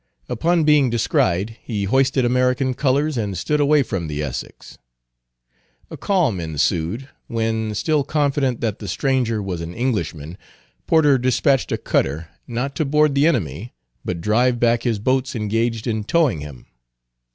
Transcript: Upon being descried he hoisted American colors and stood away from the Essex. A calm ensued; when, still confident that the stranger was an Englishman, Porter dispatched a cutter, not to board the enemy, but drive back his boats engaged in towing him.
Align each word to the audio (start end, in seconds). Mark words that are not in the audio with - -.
Upon 0.27 0.63
being 0.63 0.89
descried 0.89 1.57
he 1.61 1.83
hoisted 1.83 2.25
American 2.25 2.73
colors 2.73 3.17
and 3.19 3.37
stood 3.37 3.59
away 3.59 3.83
from 3.83 4.07
the 4.07 4.23
Essex. 4.23 4.79
A 5.91 5.95
calm 5.95 6.39
ensued; 6.39 7.07
when, 7.27 7.75
still 7.75 8.03
confident 8.03 8.61
that 8.61 8.79
the 8.79 8.87
stranger 8.87 9.43
was 9.43 9.61
an 9.61 9.75
Englishman, 9.75 10.39
Porter 10.87 11.19
dispatched 11.19 11.71
a 11.71 11.77
cutter, 11.77 12.29
not 12.47 12.75
to 12.77 12.83
board 12.83 13.13
the 13.13 13.27
enemy, 13.27 13.75
but 14.03 14.21
drive 14.21 14.59
back 14.59 14.81
his 14.81 14.97
boats 14.97 15.35
engaged 15.35 15.85
in 15.85 16.03
towing 16.03 16.39
him. 16.39 16.65